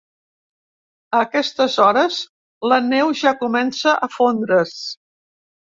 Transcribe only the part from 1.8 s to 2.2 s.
hores